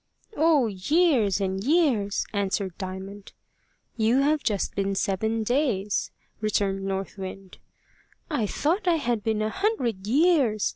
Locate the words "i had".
8.87-9.23